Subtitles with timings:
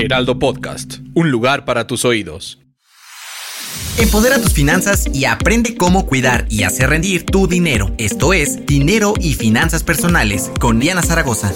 [0.00, 2.58] Heraldo Podcast, un lugar para tus oídos.
[3.98, 7.94] Empodera tus finanzas y aprende cómo cuidar y hacer rendir tu dinero.
[7.98, 11.52] Esto es Dinero y Finanzas Personales con Diana Zaragoza.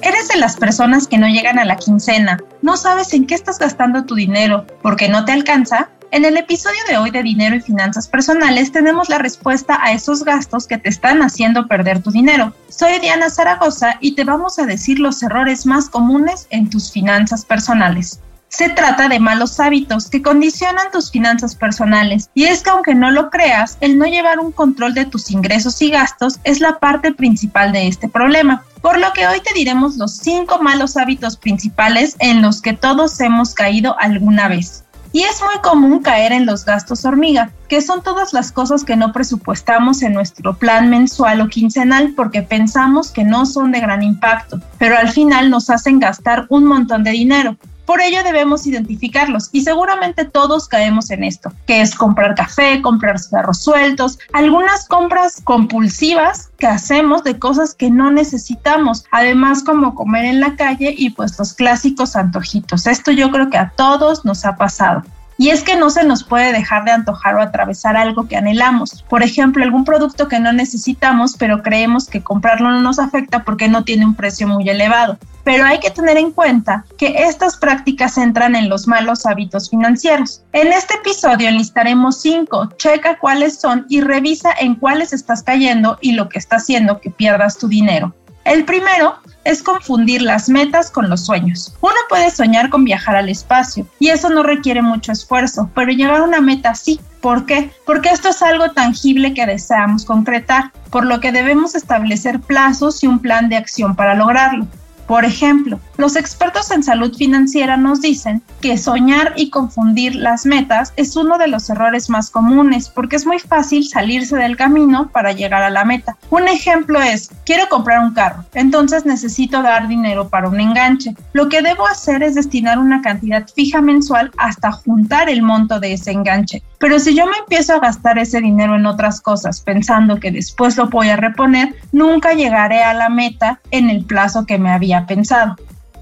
[0.00, 3.58] Eres de las personas que no llegan a la quincena, no sabes en qué estás
[3.58, 5.90] gastando tu dinero, porque no te alcanza.
[6.10, 10.24] En el episodio de hoy de Dinero y Finanzas Personales tenemos la respuesta a esos
[10.24, 12.54] gastos que te están haciendo perder tu dinero.
[12.70, 17.44] Soy Diana Zaragoza y te vamos a decir los errores más comunes en tus finanzas
[17.44, 18.20] personales.
[18.48, 23.10] Se trata de malos hábitos que condicionan tus finanzas personales y es que aunque no
[23.10, 27.12] lo creas, el no llevar un control de tus ingresos y gastos es la parte
[27.12, 28.64] principal de este problema.
[28.80, 33.20] Por lo que hoy te diremos los 5 malos hábitos principales en los que todos
[33.20, 34.84] hemos caído alguna vez.
[35.12, 38.96] Y es muy común caer en los gastos hormiga, que son todas las cosas que
[38.96, 44.02] no presupuestamos en nuestro plan mensual o quincenal porque pensamos que no son de gran
[44.02, 47.56] impacto, pero al final nos hacen gastar un montón de dinero.
[47.88, 53.18] Por ello debemos identificarlos y seguramente todos caemos en esto, que es comprar café, comprar
[53.18, 60.26] cigarros sueltos, algunas compras compulsivas que hacemos de cosas que no necesitamos, además como comer
[60.26, 62.86] en la calle y pues los clásicos antojitos.
[62.86, 65.02] Esto yo creo que a todos nos ha pasado.
[65.40, 69.04] Y es que no se nos puede dejar de antojar o atravesar algo que anhelamos.
[69.08, 73.68] Por ejemplo, algún producto que no necesitamos, pero creemos que comprarlo no nos afecta porque
[73.68, 75.16] no tiene un precio muy elevado.
[75.44, 80.42] Pero hay que tener en cuenta que estas prácticas entran en los malos hábitos financieros.
[80.52, 86.12] En este episodio enlistaremos cinco, checa cuáles son y revisa en cuáles estás cayendo y
[86.12, 88.12] lo que está haciendo que pierdas tu dinero.
[88.48, 91.74] El primero es confundir las metas con los sueños.
[91.82, 96.16] Uno puede soñar con viajar al espacio y eso no requiere mucho esfuerzo, pero llegar
[96.16, 96.98] a una meta sí.
[97.20, 97.70] ¿Por qué?
[97.84, 103.06] Porque esto es algo tangible que deseamos concretar, por lo que debemos establecer plazos y
[103.06, 104.66] un plan de acción para lograrlo.
[105.08, 110.92] Por ejemplo, los expertos en salud financiera nos dicen que soñar y confundir las metas
[110.96, 115.32] es uno de los errores más comunes porque es muy fácil salirse del camino para
[115.32, 116.17] llegar a la meta.
[116.30, 121.14] Un ejemplo es, quiero comprar un carro, entonces necesito dar dinero para un enganche.
[121.32, 125.94] Lo que debo hacer es destinar una cantidad fija mensual hasta juntar el monto de
[125.94, 126.62] ese enganche.
[126.78, 130.76] Pero si yo me empiezo a gastar ese dinero en otras cosas pensando que después
[130.76, 135.06] lo voy a reponer, nunca llegaré a la meta en el plazo que me había
[135.06, 135.56] pensado.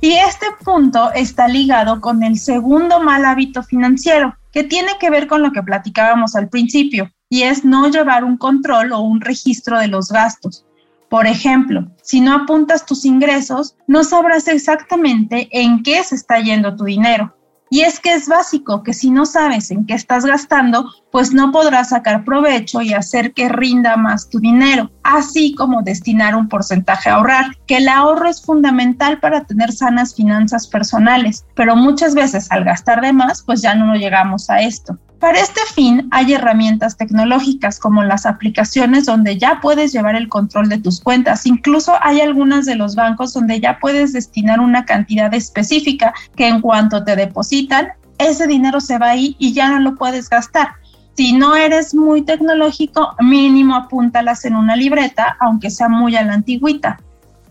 [0.00, 5.26] Y este punto está ligado con el segundo mal hábito financiero, que tiene que ver
[5.26, 9.78] con lo que platicábamos al principio, y es no llevar un control o un registro
[9.78, 10.66] de los gastos.
[11.08, 16.76] Por ejemplo, si no apuntas tus ingresos, no sabrás exactamente en qué se está yendo
[16.76, 17.34] tu dinero.
[17.70, 21.52] Y es que es básico que si no sabes en qué estás gastando, pues no
[21.52, 27.08] podrás sacar provecho y hacer que rinda más tu dinero, así como destinar un porcentaje
[27.08, 32.52] a ahorrar, que el ahorro es fundamental para tener sanas finanzas personales, pero muchas veces
[32.52, 34.98] al gastar de más, pues ya no llegamos a esto.
[35.22, 40.68] Para este fin hay herramientas tecnológicas como las aplicaciones donde ya puedes llevar el control
[40.68, 41.46] de tus cuentas.
[41.46, 46.60] Incluso hay algunas de los bancos donde ya puedes destinar una cantidad específica que en
[46.60, 50.70] cuanto te depositan, ese dinero se va ahí y ya no lo puedes gastar.
[51.16, 56.32] Si no eres muy tecnológico, mínimo apúntalas en una libreta, aunque sea muy a la
[56.32, 56.98] antigüita.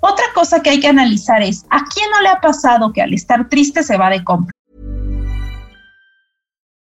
[0.00, 3.14] Otra cosa que hay que analizar es, ¿a quién no le ha pasado que al
[3.14, 4.52] estar triste se va de compra?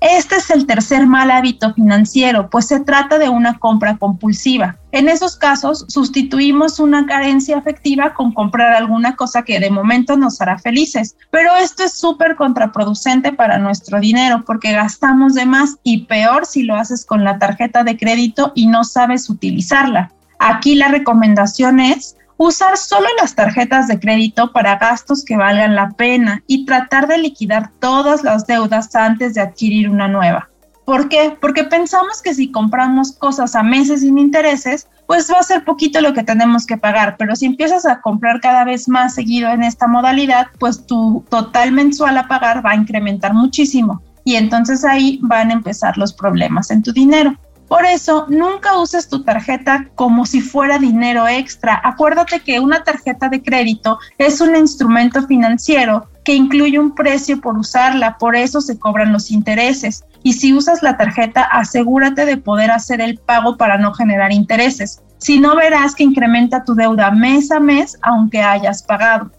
[0.00, 4.76] Este es el tercer mal hábito financiero, pues se trata de una compra compulsiva.
[4.92, 10.40] En esos casos, sustituimos una carencia afectiva con comprar alguna cosa que de momento nos
[10.40, 11.16] hará felices.
[11.30, 16.62] Pero esto es súper contraproducente para nuestro dinero porque gastamos de más y peor si
[16.62, 20.12] lo haces con la tarjeta de crédito y no sabes utilizarla.
[20.38, 25.90] Aquí la recomendación es usar solo las tarjetas de crédito para gastos que valgan la
[25.90, 30.48] pena y tratar de liquidar todas las deudas antes de adquirir una nueva.
[30.86, 31.36] ¿Por qué?
[31.38, 36.00] Porque pensamos que si compramos cosas a meses sin intereses, pues va a ser poquito
[36.00, 39.62] lo que tenemos que pagar, pero si empiezas a comprar cada vez más seguido en
[39.62, 45.18] esta modalidad, pues tu total mensual a pagar va a incrementar muchísimo y entonces ahí
[45.22, 47.36] van a empezar los problemas en tu dinero.
[47.70, 51.80] Por eso, nunca uses tu tarjeta como si fuera dinero extra.
[51.84, 57.56] Acuérdate que una tarjeta de crédito es un instrumento financiero que incluye un precio por
[57.56, 60.04] usarla, por eso se cobran los intereses.
[60.24, 65.00] Y si usas la tarjeta, asegúrate de poder hacer el pago para no generar intereses.
[65.18, 69.30] Si no, verás que incrementa tu deuda mes a mes aunque hayas pagado.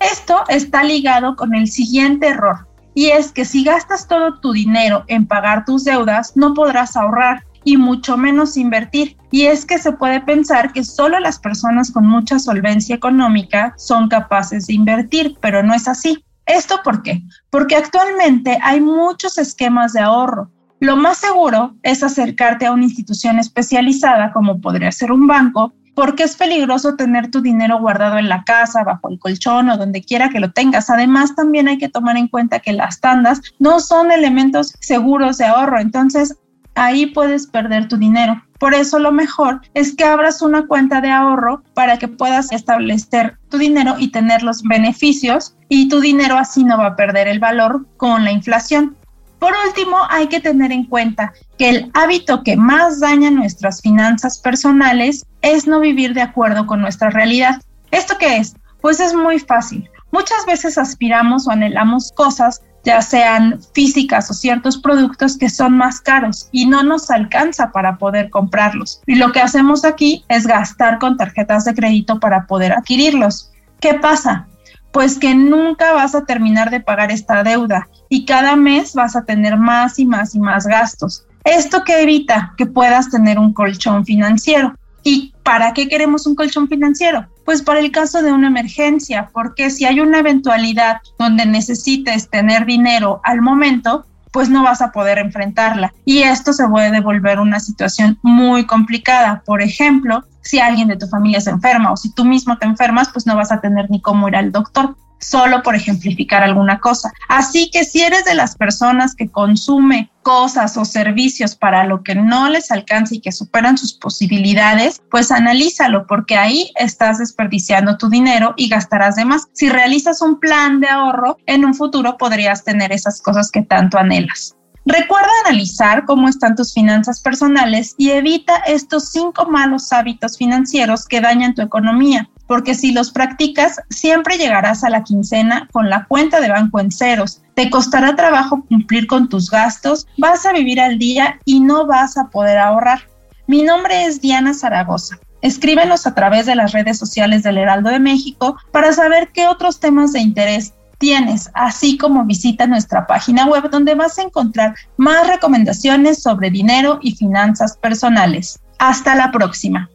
[0.00, 5.04] Esto está ligado con el siguiente error, y es que si gastas todo tu dinero
[5.08, 9.16] en pagar tus deudas, no podrás ahorrar y mucho menos invertir.
[9.32, 14.08] Y es que se puede pensar que solo las personas con mucha solvencia económica son
[14.08, 16.24] capaces de invertir, pero no es así.
[16.46, 17.22] ¿Esto por qué?
[17.50, 20.52] Porque actualmente hay muchos esquemas de ahorro.
[20.78, 26.22] Lo más seguro es acercarte a una institución especializada como podría ser un banco, porque
[26.22, 30.28] es peligroso tener tu dinero guardado en la casa, bajo el colchón o donde quiera
[30.28, 30.88] que lo tengas.
[30.88, 35.46] Además, también hay que tomar en cuenta que las tandas no son elementos seguros de
[35.46, 35.80] ahorro.
[35.80, 36.36] Entonces,
[36.76, 38.42] ahí puedes perder tu dinero.
[38.58, 43.38] Por eso lo mejor es que abras una cuenta de ahorro para que puedas establecer
[43.50, 47.38] tu dinero y tener los beneficios y tu dinero así no va a perder el
[47.38, 48.96] valor con la inflación.
[49.38, 54.38] Por último, hay que tener en cuenta que el hábito que más daña nuestras finanzas
[54.38, 57.60] personales es no vivir de acuerdo con nuestra realidad.
[57.90, 58.56] ¿Esto qué es?
[58.80, 59.90] Pues es muy fácil.
[60.10, 66.00] Muchas veces aspiramos o anhelamos cosas ya sean físicas o ciertos productos que son más
[66.00, 69.02] caros y no nos alcanza para poder comprarlos.
[69.06, 73.50] Y lo que hacemos aquí es gastar con tarjetas de crédito para poder adquirirlos.
[73.80, 74.46] ¿Qué pasa?
[74.92, 79.24] Pues que nunca vas a terminar de pagar esta deuda y cada mes vas a
[79.24, 81.26] tener más y más y más gastos.
[81.42, 84.74] Esto que evita que puedas tener un colchón financiero.
[85.02, 87.26] ¿Y para qué queremos un colchón financiero?
[87.46, 92.66] Pues para el caso de una emergencia, porque si hay una eventualidad donde necesites tener
[92.66, 95.94] dinero al momento, pues no vas a poder enfrentarla.
[96.04, 99.42] Y esto se puede volver una situación muy complicada.
[99.46, 103.08] Por ejemplo, si alguien de tu familia se enferma o si tú mismo te enfermas,
[103.12, 107.12] pues no vas a tener ni cómo ir al doctor solo por ejemplificar alguna cosa.
[107.28, 112.14] Así que si eres de las personas que consume cosas o servicios para lo que
[112.14, 118.08] no les alcanza y que superan sus posibilidades, pues analízalo porque ahí estás desperdiciando tu
[118.08, 119.46] dinero y gastarás de más.
[119.52, 123.98] Si realizas un plan de ahorro, en un futuro podrías tener esas cosas que tanto
[123.98, 124.56] anhelas.
[124.84, 131.20] Recuerda analizar cómo están tus finanzas personales y evita estos cinco malos hábitos financieros que
[131.20, 136.40] dañan tu economía porque si los practicas, siempre llegarás a la quincena con la cuenta
[136.40, 137.42] de banco en ceros.
[137.54, 142.16] Te costará trabajo cumplir con tus gastos, vas a vivir al día y no vas
[142.16, 143.00] a poder ahorrar.
[143.46, 145.18] Mi nombre es Diana Zaragoza.
[145.42, 149.78] Escríbenos a través de las redes sociales del Heraldo de México para saber qué otros
[149.78, 155.28] temas de interés tienes, así como visita nuestra página web donde vas a encontrar más
[155.28, 158.58] recomendaciones sobre dinero y finanzas personales.
[158.78, 159.90] Hasta la próxima.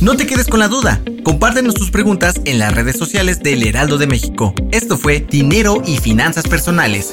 [0.00, 1.00] No te quedes con la duda.
[1.22, 4.54] Compártenos tus preguntas en las redes sociales del Heraldo de México.
[4.72, 7.12] Esto fue Dinero y Finanzas Personales.